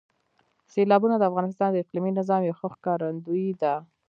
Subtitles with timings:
[0.73, 3.73] سیلابونه د افغانستان د اقلیمي نظام یو ښه ښکارندوی ده.